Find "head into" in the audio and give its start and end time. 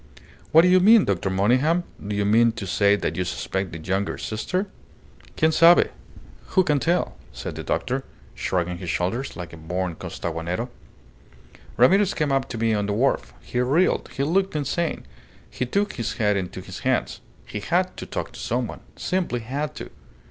16.13-16.61